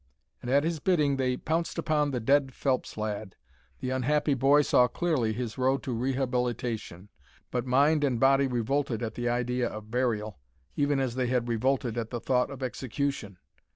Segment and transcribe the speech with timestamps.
[0.41, 3.35] And at his bidding they pounced upon the dead Phelps lad.
[3.81, 7.09] The unhappy boy saw clearly his road to rehabilitation,
[7.51, 10.39] but mind and body revolted at the idea of burial,
[10.75, 13.37] even as they had revolted at the thought of execution.